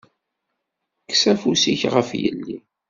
[1.01, 2.57] Kkes afus-ik ɣef yelli!